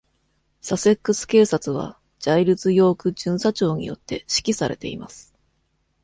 [0.61, 5.31] サセックス警察はジャイルズヨーク巡査長によって指揮されています。